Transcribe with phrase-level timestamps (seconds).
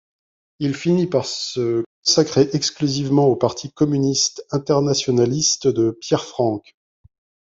[0.57, 6.73] Il finit par se consacrer exclusivement au Parti communiste internationaliste de Pierre Frank.